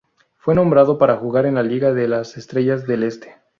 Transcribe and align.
Fue 0.39 0.55
nombrado 0.55 0.97
para 0.97 1.17
jugar 1.17 1.45
en 1.45 1.53
la 1.53 1.61
liga 1.61 1.93
de 1.93 2.07
las 2.07 2.35
estrellas 2.35 2.87
del 2.87 3.03
este. 3.03 3.35